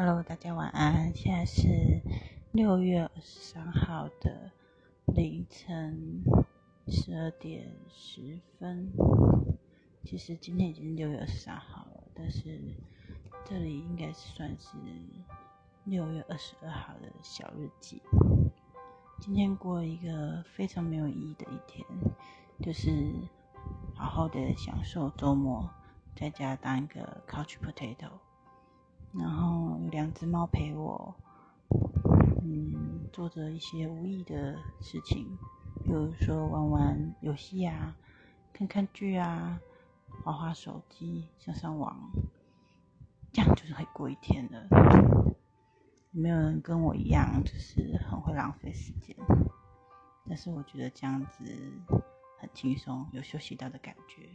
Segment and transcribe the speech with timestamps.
[0.00, 1.12] Hello，大家晚安。
[1.12, 2.00] 现在是
[2.52, 4.52] 六月二十三号的
[5.06, 6.22] 凌晨
[6.86, 8.92] 十二点十分。
[10.04, 12.60] 其实今天已经六月二十三号了，但是
[13.44, 14.76] 这里应该算是
[15.82, 18.00] 六月二十二号的小日记。
[19.20, 21.84] 今天过一个非常没有意义的一天，
[22.62, 23.12] 就是
[23.96, 25.68] 好好的享受周末，
[26.14, 28.10] 在家当一个 couch potato。
[29.98, 31.12] 两只猫陪我，
[32.44, 35.36] 嗯，做着一些无意的事情，
[35.82, 37.96] 比如说玩玩游戏啊，
[38.52, 39.58] 看看剧啊，
[40.22, 41.98] 滑滑手机，上上网，
[43.32, 44.68] 这样就是会过一天了。
[46.12, 49.16] 没有人跟我一样，就是很会浪费时间，
[50.28, 51.42] 但是我觉得这样子
[52.38, 54.30] 很轻松，有休息到的感觉。